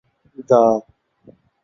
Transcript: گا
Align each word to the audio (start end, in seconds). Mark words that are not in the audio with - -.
گا 0.49 0.61